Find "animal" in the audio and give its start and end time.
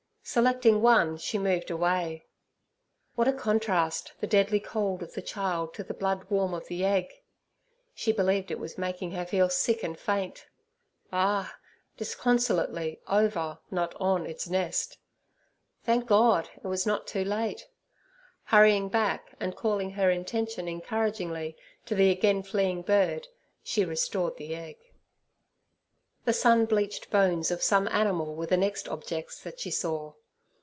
27.87-28.35